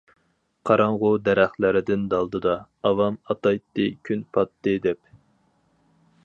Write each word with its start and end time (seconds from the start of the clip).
قاراڭغۇ 0.67 1.11
دەرەخلەردىن 1.27 2.07
دالدىدا، 2.13 2.55
ئاۋام 2.91 3.19
ئاتايتتى 3.29 3.87
كۈن 4.09 4.25
پاتتى 4.39 4.75
دەپ. 4.89 5.15